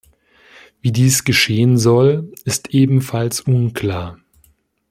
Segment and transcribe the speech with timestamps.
[0.81, 4.17] Wie dies geschehen soll, ist ebenfalls unklar.